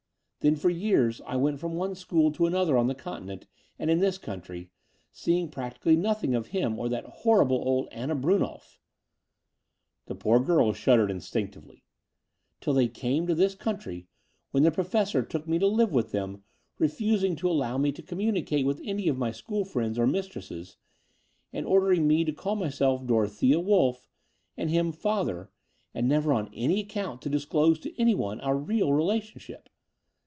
Then 0.41 0.55
for 0.55 0.71
years 0.71 1.21
I 1.27 1.35
went 1.35 1.59
from 1.59 1.75
one 1.75 1.93
school 1.93 2.31
to 2.31 2.47
another 2.47 2.75
on 2.75 2.87
the 2.87 2.95
Continent 2.95 3.45
and 3.77 3.91
in 3.91 3.99
this 3.99 4.17
country, 4.17 4.71
seeing 5.11 5.49
practically 5.49 5.95
nothing 5.95 6.33
of 6.33 6.47
him 6.47 6.79
or 6.79 6.89
that 6.89 7.05
horrible 7.05 7.57
old 7.57 7.87
Anna 7.91 8.15
Brimnolf 8.15 8.79
"—the 10.07 10.15
poor 10.15 10.39
girl 10.39 10.73
shud 10.73 10.97
dered 10.97 11.09
instinctively— 11.11 11.83
"till 12.59 12.73
they 12.73 12.87
came 12.87 13.27
to 13.27 13.35
this 13.35 13.53
country, 13.53 14.07
when 14.49 14.63
the 14.63 14.71
Professor 14.71 15.21
took 15.21 15.47
me 15.47 15.59
to 15.59 15.67
live 15.67 15.91
with 15.91 16.11
them, 16.11 16.43
refusing 16.79 17.35
to 17.35 17.47
allow 17.47 17.77
me 17.77 17.91
to 17.91 18.01
commimicate 18.01 18.65
with 18.65 18.81
any 18.83 19.07
of 19.07 19.19
my 19.19 19.31
school 19.31 19.63
friends 19.63 19.99
or 19.99 20.07
mistresses, 20.07 20.75
and 21.53 21.67
order 21.67 21.91
ing 21.93 22.07
me 22.07 22.25
to 22.25 22.31
call 22.33 22.57
mjrself 22.57 23.05
* 23.05 23.05
Dorothea 23.05 23.59
WolflE' 23.61 24.07
and 24.57 24.71
him 24.71 24.91
'father,' 24.91 25.51
and 25.93 26.09
never 26.09 26.33
on 26.33 26.51
any 26.51 26.79
account 26.79 27.21
to 27.21 27.29
disclose 27.29 27.77
to 27.81 27.93
any 28.01 28.15
one 28.15 28.39
our 28.41 28.57
real 28.57 28.91
relationship. 28.91 29.69